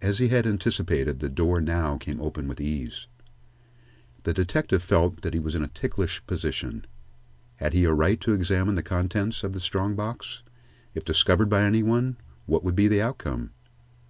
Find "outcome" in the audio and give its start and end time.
13.02-13.50